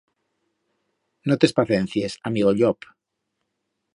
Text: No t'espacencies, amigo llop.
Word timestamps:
No 1.31 1.37
t'espacencies, 1.43 2.17
amigo 2.31 2.57
llop. 2.61 2.91